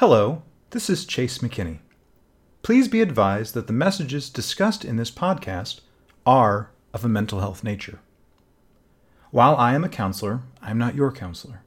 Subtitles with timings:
[0.00, 0.40] Hello,
[0.70, 1.80] this is Chase McKinney.
[2.62, 5.82] Please be advised that the messages discussed in this podcast
[6.24, 8.00] are of a mental health nature.
[9.30, 11.60] While I am a counselor, I am not your counselor.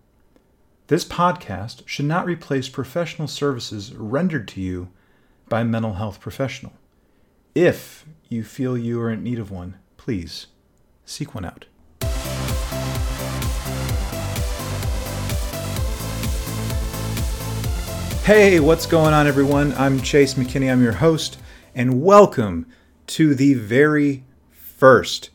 [0.88, 4.90] This podcast should not replace professional services rendered to you
[5.48, 6.74] by a mental health professional.
[7.54, 10.48] If you feel you are in need of one, please
[11.06, 11.66] seek one out.
[18.24, 19.74] Hey, what's going on, everyone?
[19.74, 20.72] I'm Chase McKinney.
[20.72, 21.38] I'm your host,
[21.76, 22.66] and welcome
[23.08, 25.30] to the very first,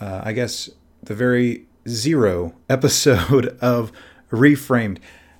[0.00, 0.70] uh, I guess,
[1.02, 3.92] the very zero episode of
[4.30, 4.96] Reframed.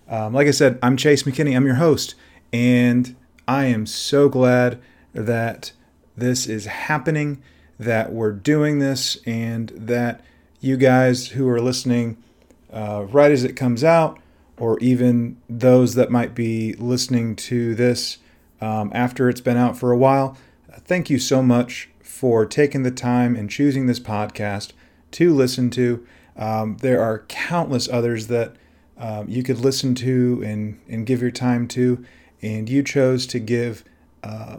[0.07, 1.57] Um, like I said, I'm Chase McKinney.
[1.57, 2.15] I'm your host,
[2.53, 3.17] and
[3.49, 4.83] I am so glad
[5.15, 5.73] that
[6.15, 7.43] this is happening,
[7.79, 10.23] that we're doing this, and that
[10.61, 12.23] you guys who are listening
[12.71, 14.20] uh, right as it comes out
[14.61, 18.19] or even those that might be listening to this
[18.61, 20.37] um, after it's been out for a while,
[20.85, 24.73] thank you so much for taking the time and choosing this podcast
[25.13, 26.07] to listen to.
[26.37, 28.55] Um, there are countless others that
[28.99, 32.05] um, you could listen to and, and give your time to,
[32.43, 33.83] and you chose to give
[34.23, 34.59] uh,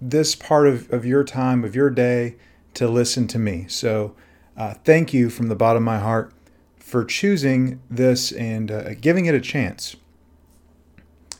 [0.00, 2.36] this part of, of your time, of your day,
[2.74, 3.66] to listen to me.
[3.68, 4.14] So,
[4.56, 6.32] uh, thank you from the bottom of my heart
[6.86, 9.96] for choosing this and uh, giving it a chance.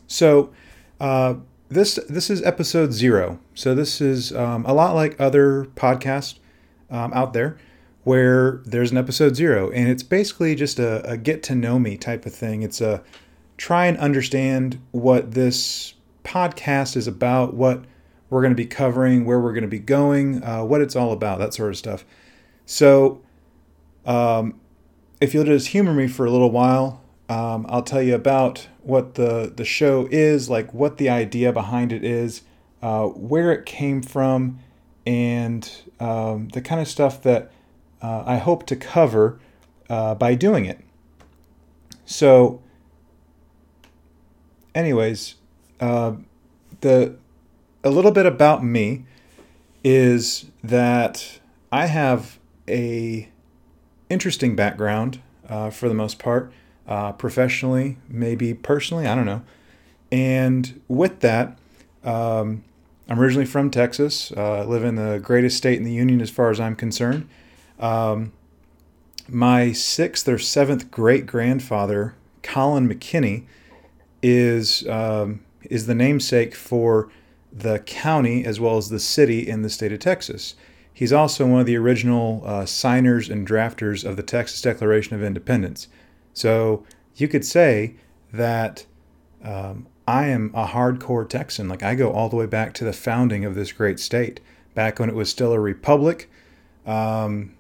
[0.08, 0.52] So,
[0.98, 1.34] uh,
[1.69, 3.39] this this is episode zero.
[3.55, 6.41] So this is um, a lot like other podcasts
[6.91, 7.58] um, out there,
[8.02, 11.97] where there's an episode zero, and it's basically just a, a get to know me
[11.97, 12.62] type of thing.
[12.62, 13.05] It's a
[13.56, 17.84] try and understand what this podcast is about, what
[18.30, 21.12] we're going to be covering, where we're going to be going, uh, what it's all
[21.12, 22.05] about, that sort of stuff.
[22.64, 23.22] So,
[24.05, 24.58] um,
[25.20, 29.14] if you'll just humor me for a little while, um, I'll tell you about what
[29.14, 32.42] the, the show is, like what the idea behind it is,
[32.83, 34.61] uh, where it came from,
[35.06, 37.51] and um, the kind of stuff that
[38.02, 39.41] uh, I hope to cover
[39.89, 40.80] uh, by doing it.
[42.05, 42.62] So,
[44.74, 45.36] anyways,
[45.80, 46.12] uh,
[46.80, 47.17] the
[47.83, 49.05] a little bit about me
[49.83, 53.29] is that I have a
[54.08, 56.52] interesting background uh, for the most part,
[56.86, 59.42] uh, professionally, maybe personally, I don't know.
[60.12, 61.58] And with that,
[62.05, 62.62] um,
[63.08, 64.33] I'm originally from Texas.
[64.33, 67.28] Uh, live in the greatest state in the union as far as I'm concerned.
[67.78, 68.33] Um,
[69.28, 73.44] my sixth or seventh great grandfather, Collin McKinney,
[74.23, 77.11] is um, is the namesake for
[77.52, 80.55] the county as well as the city in the state of Texas.
[80.96, 85.23] He's also one of the original uh, signers and drafters of the Texas Declaration of
[85.23, 85.89] Independence.
[86.33, 86.86] So
[87.17, 87.96] you could say
[88.33, 88.86] that
[89.45, 91.68] um, I am a hardcore Texan.
[91.68, 94.40] Like I go all the way back to the founding of this great state,
[94.74, 96.30] back when it was still a republic,
[96.86, 97.55] um,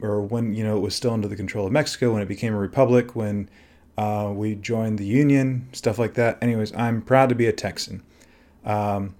[0.00, 2.52] or when you know it was still under the control of Mexico, when it became
[2.52, 3.48] a republic, when
[3.96, 6.36] uh, we joined the Union, stuff like that.
[6.42, 8.02] Anyways, I'm proud to be a Texan.
[8.64, 9.14] Um,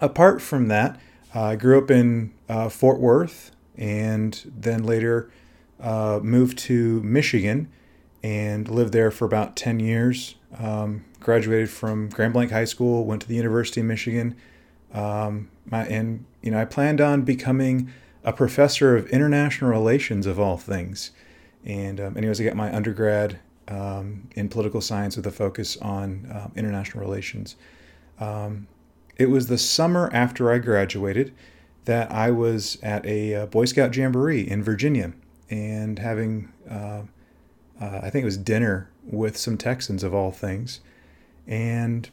[0.00, 0.98] apart from that,
[1.34, 5.30] I grew up in uh, Fort Worth and then later
[5.80, 7.70] uh, moved to Michigan
[8.22, 10.36] and lived there for about 10 years.
[10.58, 14.36] Um, graduated from Grand Blanc High School, went to the University of Michigan.
[14.92, 17.90] Um, my, and, you know, I planned on becoming
[18.24, 21.10] a professor of international relations of all things.
[21.64, 23.38] And, um, anyways, I got my undergrad
[23.68, 27.56] um, in political science with a focus on uh, international relations.
[28.20, 28.68] Um,
[29.16, 31.32] it was the summer after I graduated
[31.84, 35.12] that I was at a uh, Boy Scout jamboree in Virginia
[35.50, 37.02] and having, uh,
[37.80, 40.80] uh, I think it was dinner with some Texans of all things.
[41.46, 42.08] And,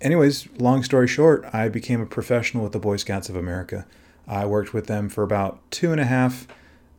[0.00, 3.86] anyways, long story short, I became a professional with the Boy Scouts of America.
[4.26, 6.46] I worked with them for about two and a half,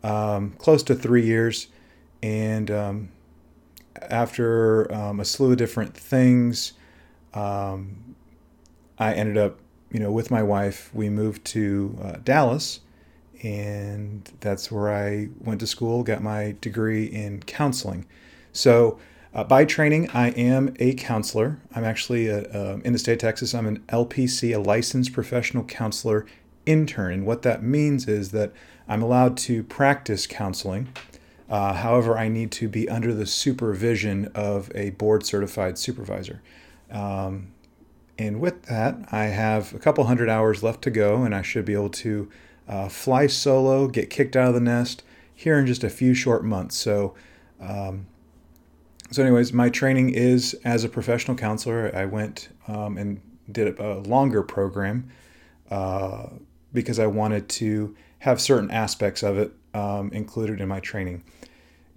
[0.03, 1.67] um, close to three years.
[2.21, 3.09] And um,
[4.01, 6.73] after um, a slew of different things,
[7.33, 8.15] um,
[8.97, 9.59] I ended up,
[9.91, 12.81] you know, with my wife, we moved to uh, Dallas,
[13.41, 18.05] and that's where I went to school, got my degree in counseling.
[18.51, 18.99] So,
[19.33, 21.59] uh, by training, I am a counselor.
[21.75, 23.55] I'm actually a, uh, in the state of Texas.
[23.55, 26.27] I'm an LPC, a licensed professional counselor
[26.67, 28.53] intern, and what that means is that
[28.87, 30.89] I'm allowed to practice counseling.
[31.49, 36.41] Uh, however, I need to be under the supervision of a board certified supervisor.
[36.91, 37.52] Um,
[38.17, 41.65] and with that, I have a couple hundred hours left to go, and I should
[41.65, 42.29] be able to
[42.67, 46.43] uh, fly solo, get kicked out of the nest here in just a few short
[46.43, 46.77] months.
[46.77, 47.15] So,
[47.59, 48.05] um,
[49.11, 51.91] so, anyways, my training is as a professional counselor.
[51.95, 53.21] I went um, and
[53.51, 55.09] did a longer program
[55.69, 56.27] uh,
[56.71, 61.23] because I wanted to have certain aspects of it um, included in my training.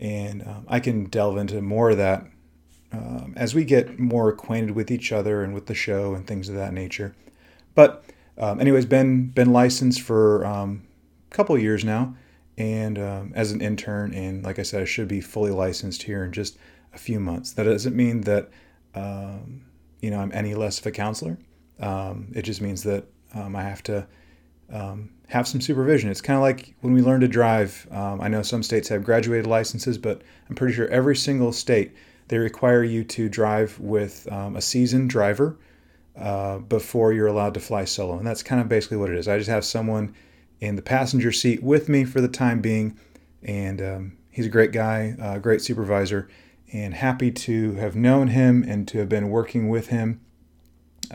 [0.01, 2.27] And um, I can delve into more of that
[2.93, 6.49] um, as we get more acquainted with each other and with the show and things
[6.49, 7.15] of that nature.
[7.75, 8.05] But,
[8.39, 10.87] um, anyways, been been licensed for a um,
[11.31, 12.15] couple years now,
[12.57, 16.25] and um, as an intern, and like I said, I should be fully licensed here
[16.25, 16.59] in just
[16.95, 17.53] a few months.
[17.53, 18.51] That doesn't mean that
[18.95, 19.63] um,
[20.01, 21.39] you know I'm any less of a counselor.
[21.79, 23.05] It just means that
[23.35, 24.07] I have to
[25.29, 26.11] have some supervision.
[26.11, 27.87] It's kind of like when we learn to drive.
[27.91, 31.93] Um, I know some states have graduated licenses, but I'm pretty sure every single state
[32.29, 35.57] they require you to drive with um, a seasoned driver
[36.17, 39.29] uh, before you're allowed to fly solo, and that's kind of basically what it is.
[39.29, 40.15] I just have someone
[40.61, 42.99] in the passenger seat with me for the time being,
[43.43, 46.29] and he's a great guy, a great supervisor
[46.73, 50.21] and happy to have known him and to have been working with him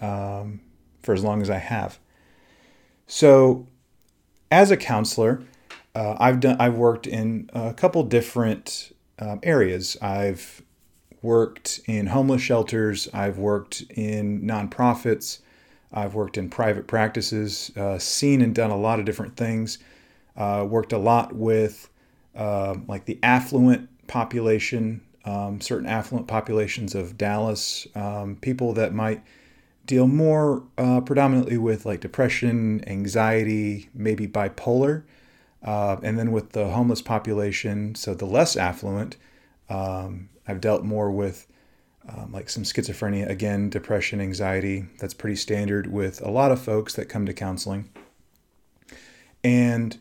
[0.02, 0.62] um,
[1.02, 2.00] for as long as I have.
[3.08, 3.68] So,
[4.50, 5.44] as a counselor,
[5.94, 9.98] uh, I've done I've worked in a couple different um, areas.
[10.02, 10.62] I've
[11.22, 13.08] worked in homeless shelters.
[13.14, 15.40] I've worked in nonprofits.
[15.94, 17.72] I've worked in private practices.
[17.76, 19.78] Uh, seen and done a lot of different things.
[20.36, 21.90] Uh, worked a lot with
[22.36, 29.22] uh, like the affluent population um, certain affluent populations of Dallas, um, people that might
[29.86, 35.04] deal more uh, predominantly with like depression, anxiety, maybe bipolar,
[35.64, 39.18] uh, and then with the homeless population, so the less affluent,
[39.70, 41.48] um, I've dealt more with
[42.10, 44.86] um, like some schizophrenia, again, depression, anxiety.
[45.00, 47.90] That's pretty standard with a lot of folks that come to counseling.
[49.46, 49.98] And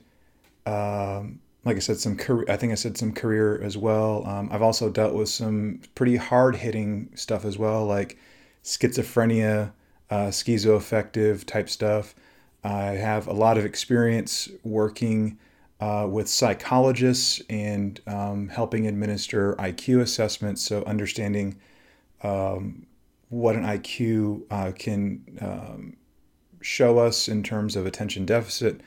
[0.66, 4.26] um, like I said, some career, I think I said some career as well.
[4.26, 8.18] Um, I've also dealt with some pretty hard hitting stuff as well, like
[8.64, 9.70] schizophrenia,
[10.10, 12.16] uh, schizoaffective type stuff.
[12.64, 15.38] I have a lot of experience working
[15.80, 20.62] uh, with psychologists and um, helping administer IQ assessments.
[20.62, 21.56] So, understanding
[22.22, 22.86] um,
[23.28, 25.96] what an IQ uh, can um,
[26.60, 28.80] show us in terms of attention deficit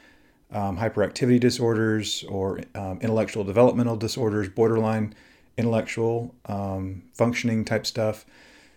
[0.51, 5.16] um, hyperactivity disorders or um, intellectual developmental disorders, borderline
[5.57, 8.25] intellectual um, functioning type stuff.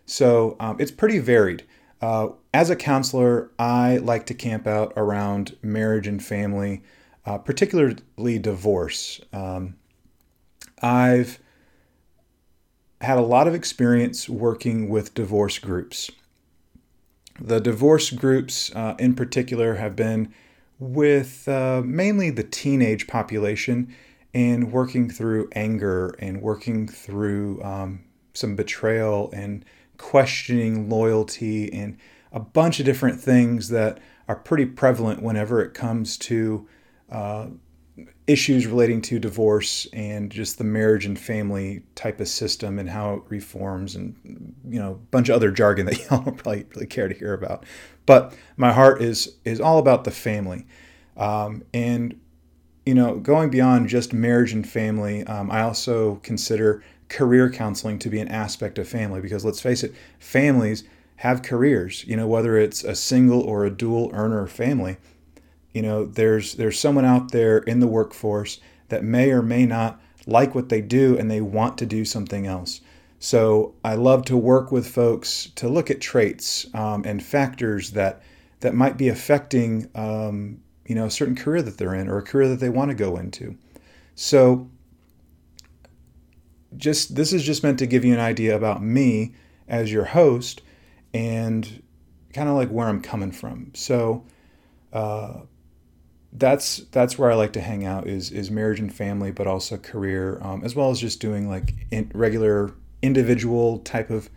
[0.07, 1.65] So it's pretty varied.
[2.01, 6.83] Uh, as a counselor, I like to camp out around marriage and family,
[7.27, 9.21] uh, particularly divorce.
[9.33, 9.77] Um,
[10.81, 11.41] I've
[13.01, 16.11] had a lot of experience working with divorce groups.
[17.39, 20.33] The divorce groups, uh, in particular, have been
[20.79, 23.95] with uh, mainly the teenage population
[24.33, 29.65] and working through anger and working through um, some betrayal and
[29.99, 31.97] questioning loyalty and
[32.33, 33.99] a bunch of different things that
[34.29, 36.67] are pretty prevalent whenever it comes to
[37.11, 37.47] uh,
[38.27, 43.15] issues relating to divorce and just the marriage and family type of system and how
[43.15, 46.87] it reforms and you know a bunch of other jargon that y'all don't probably really
[46.87, 47.65] care to hear about.
[48.05, 50.67] But my heart is is all about the family.
[51.17, 52.21] Um, and
[52.87, 58.09] you know going beyond just marriage and family um, i also consider career counseling to
[58.09, 60.85] be an aspect of family because let's face it families
[61.17, 64.97] have careers you know whether it's a single or a dual earner family
[65.77, 70.01] you know there's there's someone out there in the workforce that may or may not
[70.27, 72.81] like what they do and they want to do something else.
[73.19, 78.23] So i love to work with folks to look at traits um, and factors that
[78.61, 82.23] that might be affecting um, you know a certain career that they're in or a
[82.23, 83.55] career that they want to go into.
[84.15, 84.71] So
[86.79, 89.35] just this is just meant to give you an idea about me
[89.69, 90.63] as your host
[91.13, 91.83] and
[92.33, 93.73] kind of like where i'm coming from.
[93.75, 94.25] So
[94.95, 95.41] uh,
[96.39, 99.77] that's that's where I like to hang out is is marriage and family, but also
[99.77, 104.29] career, um, as well as just doing like in regular individual type of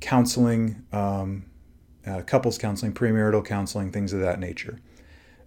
[0.00, 1.44] counseling, um,
[2.06, 4.80] uh, couples counseling, premarital counseling, things of that nature.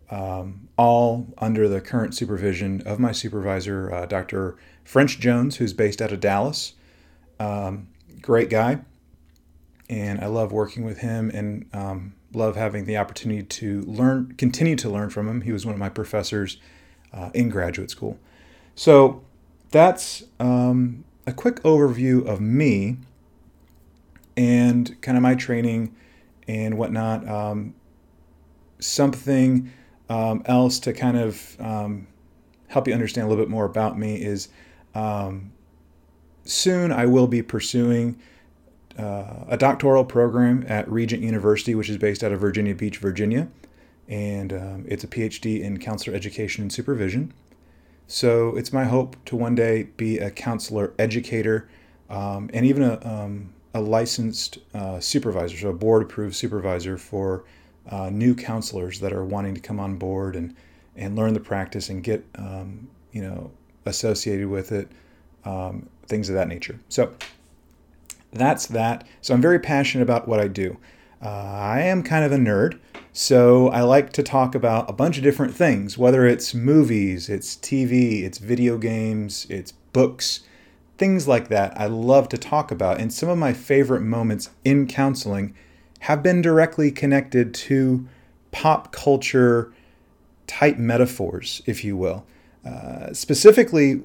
[0.10, 4.56] Um, all under the current supervision of my supervisor, uh, Dr.
[4.86, 6.74] French Jones, who's based out of Dallas.
[7.39, 7.88] Um,
[8.22, 8.79] great guy,
[9.89, 14.75] and I love working with him and um, love having the opportunity to learn, continue
[14.75, 15.41] to learn from him.
[15.41, 16.57] He was one of my professors
[17.13, 18.19] uh, in graduate school.
[18.75, 19.24] So
[19.72, 22.98] that's um, a quick overview of me
[24.36, 25.96] and kind of my training
[26.48, 27.27] and whatnot.
[27.27, 27.74] Um,
[28.79, 29.72] something
[30.10, 32.07] um, else to kind of um,
[32.67, 34.50] help you understand a little bit more about me is
[34.96, 35.51] um,
[36.43, 38.19] soon I will be pursuing
[38.98, 43.48] uh, a doctoral program at Regent University, which is based out of Virginia Beach, Virginia.
[44.08, 47.34] And um, it's a PhD in counselor education and supervision.
[48.08, 51.70] So it's my hope to one day be a counselor educator
[52.10, 57.44] um, and even a, um, a licensed uh, supervisor, so a board approved supervisor for
[57.89, 60.56] uh, new counselors that are wanting to come on board and,
[60.96, 63.51] and learn the practice and get um, you know
[63.86, 64.89] associated with it,
[65.46, 66.80] um, things of that nature.
[66.89, 67.13] So
[68.31, 69.05] that's that.
[69.22, 70.77] So I'm very passionate about what I do.
[71.22, 72.79] Uh, I am kind of a nerd,
[73.12, 77.55] so I like to talk about a bunch of different things, whether it's movies, it's
[77.55, 80.41] TV, it's video games, it's books,
[81.00, 81.74] things like that.
[81.79, 83.00] I love to talk about.
[83.01, 85.55] And some of my favorite moments in counseling
[86.01, 88.07] have been directly connected to
[88.51, 89.74] pop culture
[90.46, 92.25] type metaphors, if you will.
[92.65, 94.01] Uh, specifically,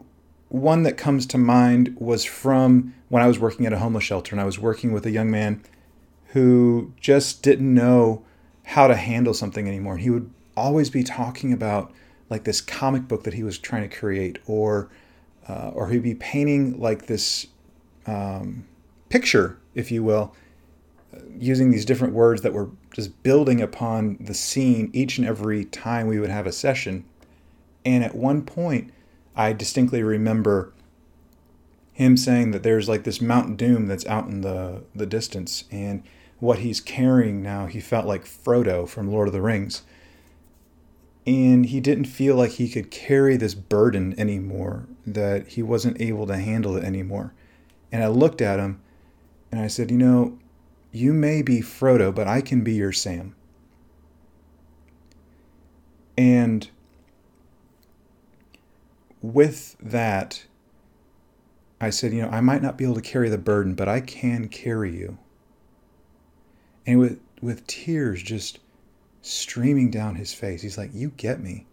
[0.53, 4.35] one that comes to mind was from when I was working at a homeless shelter
[4.35, 5.63] and I was working with a young man
[6.27, 8.23] who just didn't know
[8.65, 9.97] how to handle something anymore.
[9.97, 11.91] He would always be talking about
[12.29, 14.91] like this comic book that he was trying to create, or
[15.49, 17.47] uh, or he'd be painting like this
[18.07, 18.67] um,
[19.09, 20.35] picture, if you will,
[21.39, 26.09] using these different words that were just building upon the scene each and every time
[26.09, 27.07] we would have a session.
[27.87, 28.93] And at one point,
[29.35, 30.73] I distinctly remember
[31.93, 36.03] him saying that there's like this Mount Doom that's out in the, the distance, and
[36.41, 39.83] what he's carrying now, he felt like Frodo from Lord of the Rings.
[41.25, 46.27] And he didn't feel like he could carry this burden anymore, that he wasn't able
[46.27, 47.33] to handle it anymore.
[47.93, 48.81] And I looked at him
[49.53, 50.39] and I said, You know,
[50.91, 53.37] you may be Frodo, but I can be your Sam.
[56.19, 56.69] And
[59.23, 60.45] with that,
[61.81, 64.01] I said, you know, I might not be able to carry the burden, but I
[64.01, 65.19] can carry you.
[66.87, 68.59] And with with tears just
[69.21, 71.67] streaming down his face, he's like, "You get me."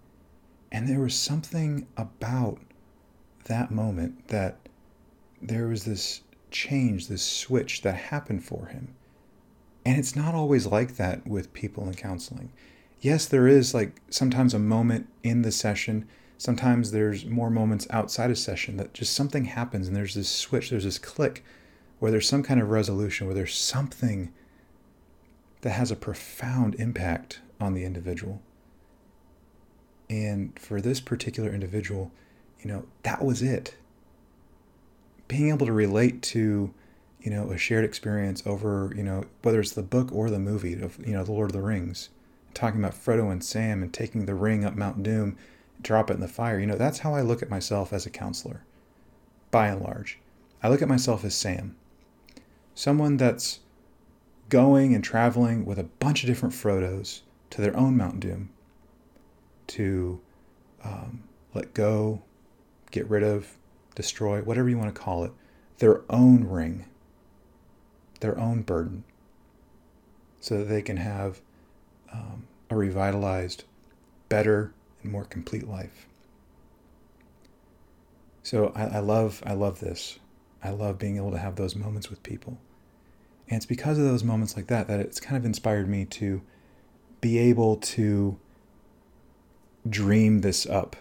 [0.72, 2.60] And there was something about
[3.46, 4.58] that moment that
[5.42, 8.90] there was this change, this switch that happened for him.
[9.86, 12.52] And it's not always like that with people in counseling.
[13.02, 16.08] Yes, there is like sometimes a moment in the session.
[16.40, 20.72] Sometimes there's more moments outside a session that just something happens and there's this switch,
[20.72, 21.44] there's this click
[22.00, 24.32] where there's some kind of resolution, where there's something
[25.62, 28.42] that has a profound impact on the individual.
[30.10, 32.12] And for this particular individual,
[32.64, 33.76] you know, that was it.
[35.28, 36.74] Being able to relate to
[37.22, 40.82] you know, a shared experience over, you know, whether it's the book or the movie
[40.82, 42.10] of, you know, The Lord of the Rings,
[42.54, 45.38] talking about Frodo and Sam and taking the ring up Mount Doom,
[45.82, 46.60] drop it in the fire.
[46.60, 48.64] You know, that's how I look at myself as a counselor,
[49.52, 50.20] by and large.
[50.62, 51.76] I look at myself as Sam,
[52.74, 53.60] someone that's
[54.50, 57.22] going and traveling with a bunch of different Frodos
[57.52, 58.50] to their own Mount Doom
[59.68, 60.20] to
[60.84, 62.22] um, let go,
[62.92, 63.58] get rid of,
[63.96, 65.32] destroy, whatever you want to call it,
[65.78, 66.86] their own ring
[68.20, 69.04] their own burden
[70.40, 71.42] so that they can have
[72.12, 73.64] um, a revitalized,
[74.30, 76.08] better, and more complete life.
[78.44, 80.20] So I, I, love I love this.
[80.64, 82.58] I love being able to have those moments with people.
[83.48, 86.42] And it's because of those moments like that that it's kind of inspired me to
[87.22, 88.38] be able to
[89.88, 90.96] dream this up,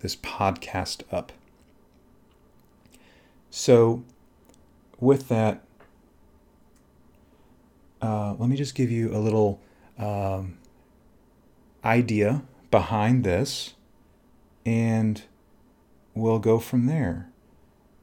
[0.00, 1.32] this podcast up.
[3.50, 4.04] So
[4.98, 5.64] with that,
[8.00, 9.60] uh, let me just give you a little
[9.98, 10.58] um,
[11.84, 13.74] idea behind this,
[14.64, 15.22] and
[16.14, 17.30] we'll go from there.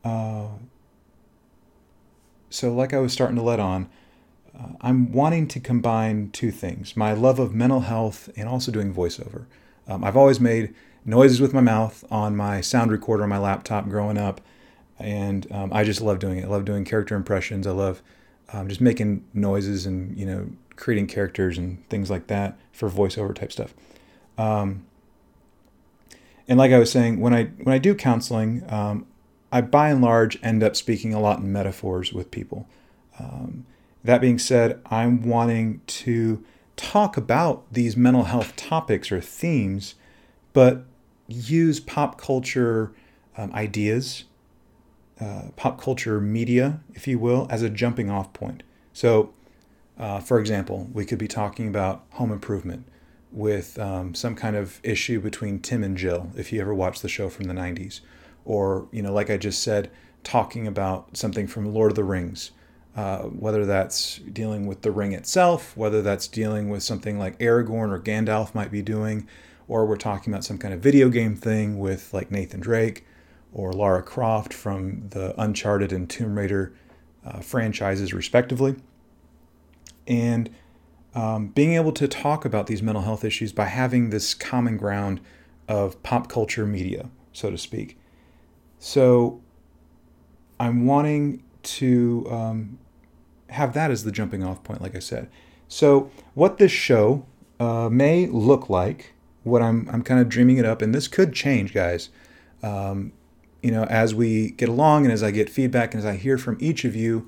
[0.03, 0.47] Uh,
[2.49, 3.89] so, like I was starting to let on,
[4.57, 8.93] uh, I'm wanting to combine two things my love of mental health and also doing
[8.93, 9.45] voiceover.
[9.87, 10.73] Um, I've always made
[11.05, 14.41] noises with my mouth on my sound recorder on my laptop growing up,
[14.99, 16.45] and um, I just love doing it.
[16.45, 17.67] I love doing character impressions.
[17.67, 18.01] I love
[18.53, 23.35] um, just making noises and you know creating characters and things like that for voiceover
[23.35, 23.73] type stuff.
[24.37, 24.85] Um,
[26.47, 29.05] and like I was saying, when I when I do counseling, um,
[29.51, 32.67] I by and large end up speaking a lot in metaphors with people.
[33.19, 33.65] Um,
[34.03, 36.43] that being said, I'm wanting to
[36.75, 39.95] talk about these mental health topics or themes,
[40.53, 40.85] but
[41.27, 42.93] use pop culture
[43.35, 44.25] um, ideas
[45.19, 48.63] uh, pop culture media, if you will, as a jumping off point.
[48.93, 49.33] So,
[49.97, 52.87] uh, for example, we could be talking about home improvement
[53.37, 57.07] with um, some kind of issue between Tim and Jill, if you ever watched the
[57.07, 57.99] show from the 90s.
[58.45, 59.91] Or, you know, like I just said,
[60.23, 62.49] talking about something from Lord of the Rings,
[62.95, 67.91] uh, whether that's dealing with the ring itself, whether that's dealing with something like Aragorn
[67.91, 69.27] or Gandalf might be doing,
[69.67, 73.05] or we're talking about some kind of video game thing with like Nathan Drake
[73.53, 76.73] or Lara Croft from the Uncharted and Tomb Raider
[77.23, 78.77] uh, franchises, respectively.
[80.07, 80.49] And
[81.17, 85.19] um, being able to talk about these mental health issues by having this common ground
[85.67, 87.97] of pop culture media, so to speak.
[88.77, 89.41] So
[90.59, 92.77] I'm wanting to um,
[93.49, 95.27] have that as the jumping off point, like I said.
[95.67, 97.25] So, what this show
[97.59, 101.33] uh, may look like, what I'm, I'm kind of dreaming it up, and this could
[101.33, 102.09] change, guys.
[102.61, 103.11] Um,
[103.63, 106.37] you know, as we get along and as I get feedback and as I hear
[106.37, 107.27] from each of you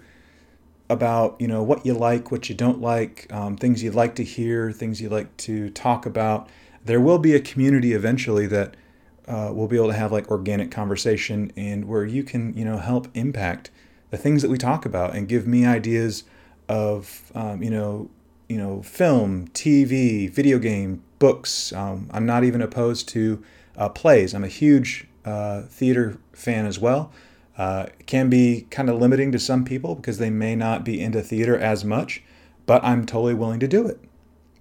[0.89, 4.24] about, you know, what you like, what you don't like, um, things you'd like to
[4.24, 6.50] hear, things you'd like to talk about,
[6.84, 8.75] there will be a community eventually that
[9.27, 12.77] uh, we'll be able to have like organic conversation and where you can, you know,
[12.77, 13.69] help impact
[14.10, 16.24] the things that we talk about and give me ideas
[16.67, 18.10] of, um, you know,
[18.48, 21.72] you know, film, TV, video game, books.
[21.72, 23.43] Um, I'm not even opposed to
[23.77, 24.34] uh, plays.
[24.34, 27.12] I'm a huge uh, theater fan as well.
[27.60, 31.22] Uh, can be kind of limiting to some people because they may not be into
[31.22, 32.24] theater as much,
[32.66, 34.00] but I'm totally willing to do it.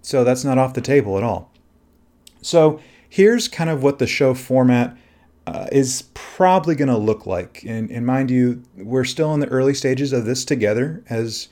[0.02, 1.52] So that's not off the table at all.
[2.42, 4.96] So here's kind of what the show format
[5.46, 7.62] uh, is probably going to look like.
[7.64, 11.48] And, and, mind you, we're still in the early stages of this together as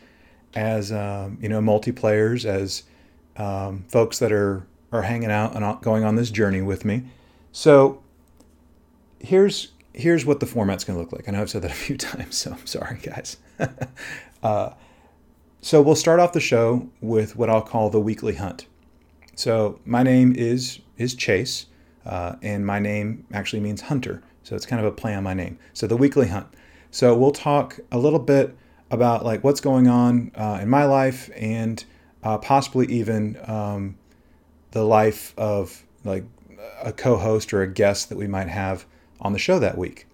[0.56, 2.82] as um, you know multiplayers, as
[3.36, 7.04] um, folks that are are hanging out and going on this journey with me.
[7.52, 8.02] So
[9.20, 11.28] here's here's what the format's going to look like.
[11.28, 13.38] I know I've said that a few times, so I'm sorry, guys.
[14.42, 14.70] uh,
[15.62, 18.66] so we'll start off the show with what I'll call the weekly hunt.
[19.34, 21.66] So my name is is Chase,
[22.06, 24.22] uh, and my name actually means hunter.
[24.44, 25.58] So it's kind of a play on my name.
[25.72, 26.46] So the weekly hunt.
[26.90, 28.56] So we'll talk a little bit
[28.90, 31.84] about like what's going on uh, in my life and
[32.22, 33.98] uh, possibly even um,
[34.70, 36.24] the life of like
[36.82, 38.86] a co-host or a guest that we might have
[39.20, 40.06] on the show that week.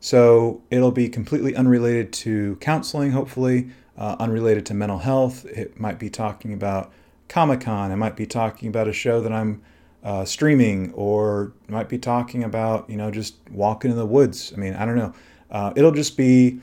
[0.00, 5.44] So it'll be completely unrelated to counseling, hopefully, uh, unrelated to mental health.
[5.44, 6.90] It might be talking about
[7.28, 7.92] Comic Con.
[7.92, 9.62] It might be talking about a show that I'm
[10.02, 14.52] uh, streaming, or might be talking about you know just walking in the woods.
[14.54, 15.14] I mean, I don't know.
[15.50, 16.60] Uh, it'll just be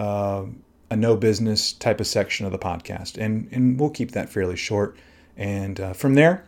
[0.00, 0.44] uh,
[0.90, 4.56] a no business type of section of the podcast, and and we'll keep that fairly
[4.56, 4.96] short.
[5.36, 6.44] And uh, from there,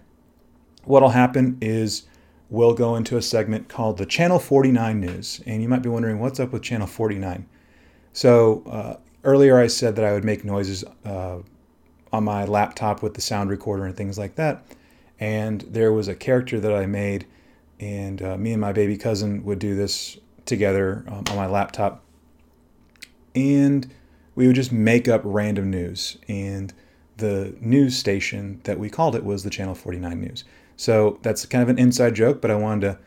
[0.84, 2.02] what'll happen is
[2.52, 5.40] we'll go into a segment called the Channel 49 News.
[5.46, 7.46] And you might be wondering, what's up with Channel 49?
[8.12, 11.38] So uh, earlier I said that I would make noises uh,
[12.12, 14.66] on my laptop with the sound recorder and things like that.
[15.18, 17.26] And there was a character that I made,
[17.80, 22.02] and uh, me and my baby cousin would do this together um, on my laptop.
[23.34, 23.90] And
[24.34, 26.18] we would just make up random news.
[26.28, 26.74] And
[27.16, 30.44] the news station that we called it was the Channel 49 News.
[30.82, 32.98] So that's kind of an inside joke, but I wanted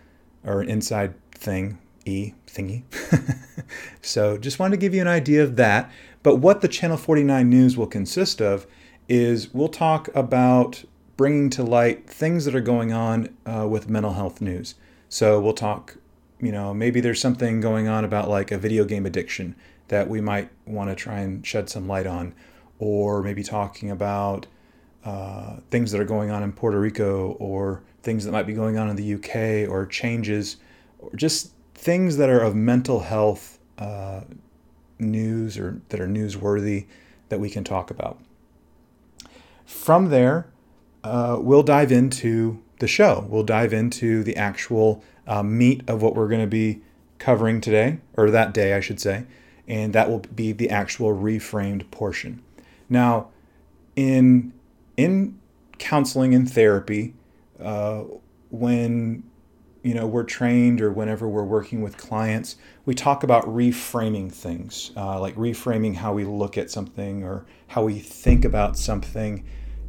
[0.44, 2.84] to, or inside thing, E thingy.
[4.02, 5.92] so just wanted to give you an idea of that.
[6.24, 8.66] But what the Channel 49 News will consist of
[9.10, 10.86] is we'll talk about
[11.18, 14.76] bringing to light things that are going on uh, with mental health news.
[15.10, 15.98] So we'll talk,
[16.40, 19.54] you know, maybe there's something going on about like a video game addiction
[19.90, 22.36] that we might want to try and shed some light on,
[22.80, 24.48] or maybe talking about
[25.06, 28.78] uh, things that are going on in Puerto Rico or things that might be going
[28.78, 30.58] on in the UK or changes
[31.00, 34.22] or just things that are of mental health uh,
[34.98, 36.88] news or that are newsworthy
[37.30, 38.20] that we can talk about.
[39.66, 40.48] From there,
[41.04, 43.26] uh, we'll dive into the show.
[43.30, 46.82] We'll dive into the actual uh, meat of what we're going to be
[47.20, 49.26] covering today, or that day, I should say,
[49.68, 52.44] and that will be the actual reframed portion.
[52.90, 53.30] Now,
[53.96, 54.54] in
[54.98, 55.40] in
[55.78, 57.14] counseling and therapy,
[57.60, 58.04] uh,
[58.50, 59.24] when
[59.84, 64.92] you know we're trained or whenever we're working with clients, we talk about reframing things,
[64.98, 69.46] uh, like reframing how we look at something or how we think about something.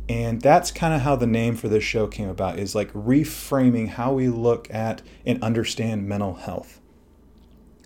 [0.09, 3.89] And that's kind of how the name for this show came about is like reframing
[3.89, 6.81] how we look at and understand mental health.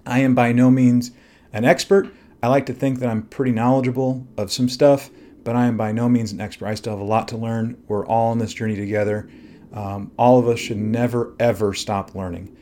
[0.04, 1.12] I am by no means
[1.52, 2.12] an expert.
[2.42, 5.11] I like to think that I'm pretty knowledgeable of some stuff,
[5.44, 6.66] but I am by no means an expert.
[6.66, 7.83] I still have a lot to learn.
[7.88, 9.29] We're all on this journey together.
[9.72, 12.57] Um, all of us should never, ever stop learning.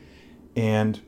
[0.55, 0.99] And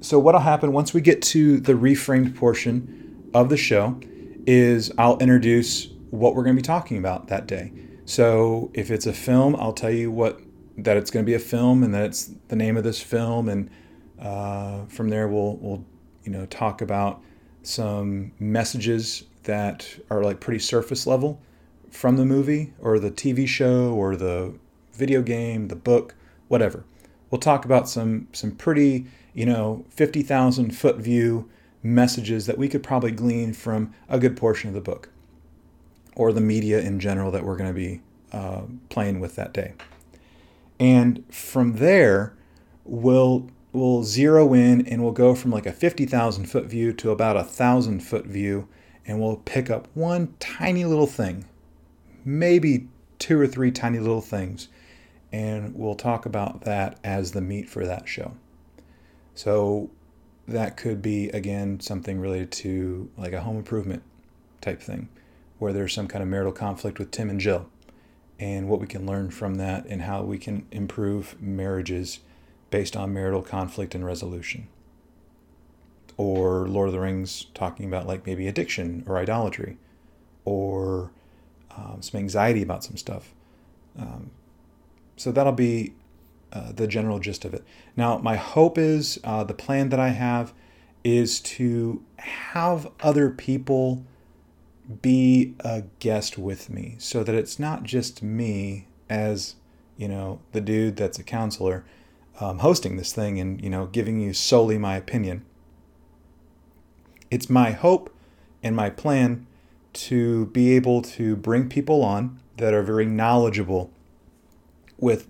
[0.00, 4.00] so, what'll happen once we get to the reframed portion of the show
[4.46, 7.72] is I'll introduce what we're going to be talking about that day.
[8.04, 10.40] So, if it's a film, I'll tell you what
[10.78, 13.48] that it's going to be a film and that it's the name of this film,
[13.48, 13.70] and
[14.20, 15.84] uh, from there we'll we'll
[16.24, 17.22] you know talk about
[17.62, 21.40] some messages that are like pretty surface level
[21.90, 24.54] from the movie or the TV show or the
[24.92, 26.14] video game, the book,
[26.48, 26.84] whatever.
[27.30, 31.48] We'll talk about some some pretty, you know, 50,000 foot view
[31.82, 35.08] messages that we could probably glean from a good portion of the book
[36.14, 38.00] or the media in general that we're going to be
[38.32, 39.74] uh, playing with that day.
[40.78, 42.34] And from there,
[42.84, 47.36] we'll we'll zero in and we'll go from like a 50,000 foot view to about
[47.36, 48.68] a thousand foot view,
[49.06, 51.44] and we'll pick up one tiny little thing,
[52.24, 52.88] maybe
[53.18, 54.68] two or three tiny little things,
[55.32, 58.32] and we'll talk about that as the meat for that show.
[59.34, 59.90] So
[60.48, 64.02] that could be again something related to like a home improvement
[64.60, 65.08] type thing
[65.58, 67.68] where there's some kind of marital conflict with Tim and Jill
[68.38, 72.20] and what we can learn from that and how we can improve marriages
[72.70, 74.68] based on marital conflict and resolution.
[76.16, 79.76] Or Lord of the Rings talking about like maybe addiction or idolatry
[80.44, 81.10] or
[81.76, 83.34] um, some anxiety about some stuff.
[83.98, 84.30] Um,
[85.16, 85.94] so that'll be
[86.52, 87.64] uh, the general gist of it.
[87.96, 90.54] Now, my hope is uh, the plan that I have
[91.04, 94.04] is to have other people
[95.02, 99.56] be a guest with me so that it's not just me as,
[99.96, 101.84] you know, the dude that's a counselor
[102.40, 105.44] um, hosting this thing and, you know, giving you solely my opinion.
[107.30, 108.14] It's my hope
[108.62, 109.46] and my plan
[109.94, 113.90] to be able to bring people on that are very knowledgeable
[114.98, 115.28] with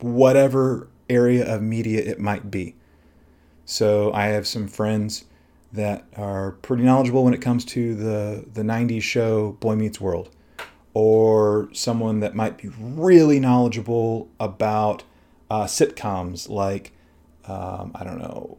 [0.00, 2.74] whatever area of media it might be.
[3.64, 5.24] So I have some friends
[5.72, 10.30] that are pretty knowledgeable when it comes to the, the 90s show Boy Meets World,
[10.94, 15.04] or someone that might be really knowledgeable about
[15.50, 16.92] uh, sitcoms like,
[17.44, 18.58] um, I don't know,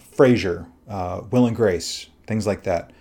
[0.00, 2.92] Frasier, uh, Will and Grace, things like that,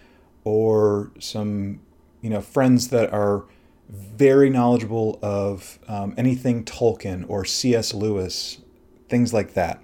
[0.44, 1.82] or some,
[2.22, 3.46] you know, friends that are
[3.90, 7.94] very knowledgeable of um, anything Tolkien or C.S.
[7.94, 8.60] Lewis,
[9.08, 9.82] things like that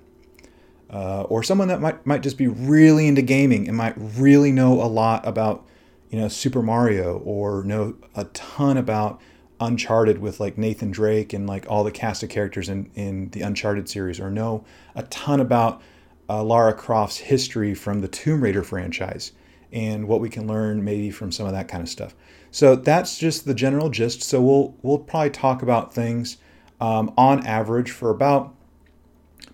[0.90, 4.82] uh, or someone that might might just be really into gaming and might really know
[4.82, 5.66] a lot about
[6.10, 9.20] you know Super Mario or know a ton about
[9.60, 13.42] Uncharted with like Nathan Drake and like all the cast of characters in in the
[13.42, 14.64] Uncharted series, or know
[14.96, 15.82] a ton about
[16.30, 19.32] uh, Lara Croft's history from the Tomb Raider franchise
[19.72, 22.16] and what we can learn maybe from some of that kind of stuff.
[22.52, 24.24] So that's just the general gist.
[24.24, 26.38] So we'll we'll probably talk about things
[26.80, 28.54] um, on average for about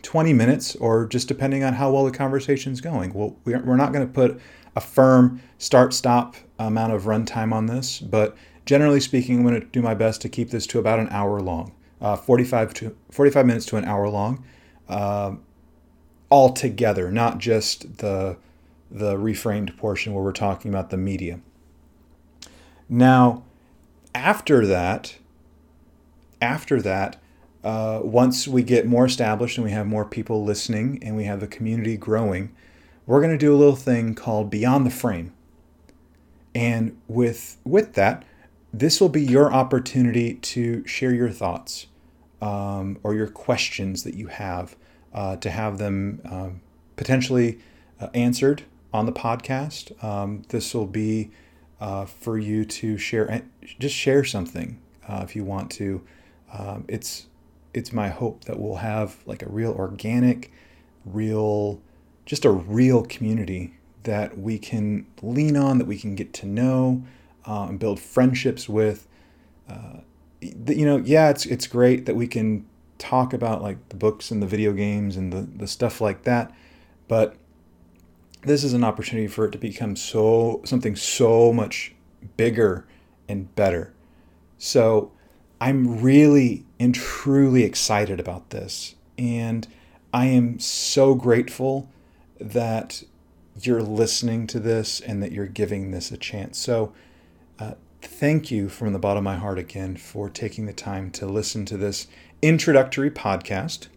[0.04, 3.14] 20 minutes or just depending on how well the conversation is going.
[3.14, 4.40] Well, we're not going to put
[4.76, 9.68] a firm start stop amount of runtime on this, but generally speaking, I'm going to
[9.68, 13.46] do my best to keep this to about an hour long, uh, 45 to 45
[13.46, 14.44] minutes to an hour long,
[14.88, 15.34] uh,
[16.32, 18.38] all together, not just the
[18.90, 21.40] the reframed portion where we're talking about the media.
[22.90, 23.44] Now,
[24.14, 25.16] after that,
[26.42, 27.22] after that,
[27.64, 31.40] uh, once we get more established and we have more people listening and we have
[31.40, 32.54] the community growing,
[33.06, 35.32] we're going to do a little thing called Beyond the Frame.
[36.54, 38.26] And with with that,
[38.74, 41.88] this will be your opportunity to share your thoughts
[42.42, 44.76] um, or your questions that you have
[45.14, 46.62] uh, to have them um,
[46.96, 47.60] potentially
[48.00, 50.02] uh, answered on the podcast.
[50.04, 51.32] Um, this will be
[51.80, 53.44] uh, for you to share,
[53.80, 56.02] just share something uh, if you want to.
[56.54, 57.28] Um, it's
[57.74, 60.52] it's my hope that we'll have like a real organic,
[61.06, 61.82] real,
[62.26, 67.02] just a real community that we can lean on, that we can get to know,
[67.46, 69.08] and build friendships with.
[69.70, 70.02] Uh,
[70.42, 72.66] you know, yeah, it's it's great that we can
[73.02, 76.54] talk about like the books and the video games and the, the stuff like that,
[77.08, 77.36] but
[78.44, 81.94] this is an opportunity for it to become so something so much
[82.38, 82.86] bigger
[83.28, 83.94] and better.
[84.58, 85.12] So
[85.60, 88.96] I'm really and truly excited about this.
[89.18, 89.68] And
[90.14, 91.90] I am so grateful
[92.40, 93.04] that
[93.62, 96.58] you're listening to this and that you're giving this a chance.
[96.58, 96.94] So,
[97.60, 101.28] uh, thank you from the bottom of my heart again for taking the time to
[101.28, 102.08] listen to this
[102.42, 103.88] introductory podcast.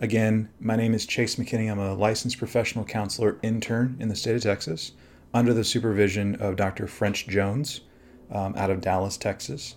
[0.00, 1.70] Again, my name is Chase McKinney.
[1.70, 4.92] I'm a licensed professional counselor intern in the state of Texas
[5.32, 6.86] under the supervision of Dr.
[6.86, 7.80] French Jones
[8.30, 9.76] um, out of Dallas, Texas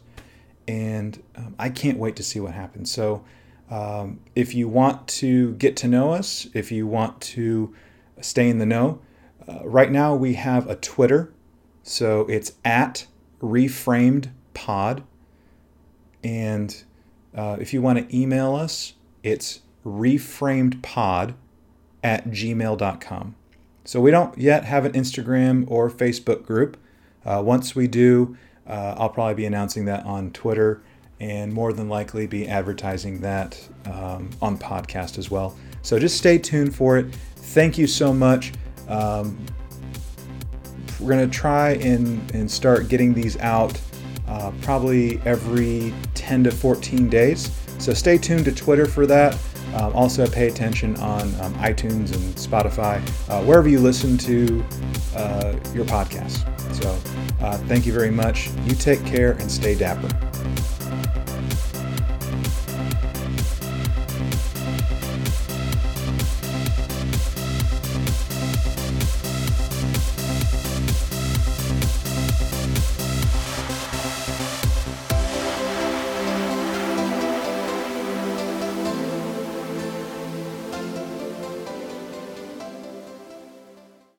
[0.70, 2.92] and um, I can't wait to see what happens.
[2.92, 3.26] So,
[3.72, 7.74] um, if you want to get to know us, if you want to
[8.22, 9.02] stay in the know,
[9.48, 11.34] uh, right now we have a Twitter.
[11.82, 13.08] So it's at
[13.42, 15.04] reframed pod.
[16.24, 16.84] And
[17.36, 21.34] uh, if you want to email us, it's reframedpod
[22.04, 23.36] at gmail.com.
[23.86, 26.78] So we don't yet have an Instagram or Facebook group.
[27.26, 28.38] Uh, once we do,
[28.68, 30.82] uh, I'll probably be announcing that on Twitter
[31.20, 35.58] and more than likely be advertising that um, on podcast as well.
[35.82, 37.14] So just stay tuned for it.
[37.36, 38.54] Thank you so much.
[38.88, 39.44] Um,
[41.00, 43.80] we're going to try and, and start getting these out
[44.30, 47.52] uh, probably every 10 to 14 days.
[47.80, 49.38] So stay tuned to Twitter for that.
[49.74, 54.66] Um, also, pay attention on um, iTunes and Spotify, uh, wherever you listen to
[55.16, 56.44] uh, your podcast.
[56.74, 56.90] So,
[57.40, 58.50] uh, thank you very much.
[58.66, 60.29] You take care and stay dapper.